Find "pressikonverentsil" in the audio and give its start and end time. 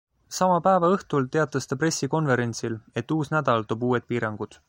1.83-2.79